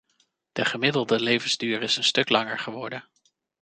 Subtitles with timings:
[0.51, 3.09] De gemiddelde levensduur is een stuk langer geworden.